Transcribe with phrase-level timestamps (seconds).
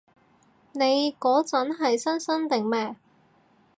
[0.71, 2.95] 你嗰陣係新生定咩？